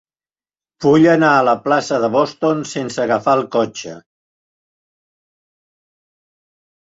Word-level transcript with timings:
Vull 0.85 1.03
anar 1.09 1.33
a 1.39 1.43
la 1.47 1.53
plaça 1.65 1.99
de 2.03 2.09
Boston 2.15 2.63
sense 2.71 3.03
agafar 3.03 3.35
el 3.41 3.45
cotxe. 3.57 3.93